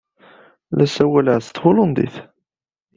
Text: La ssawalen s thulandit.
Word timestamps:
La 0.75 0.85
ssawalen 0.87 1.39
s 1.45 1.49
thulandit. 1.55 2.15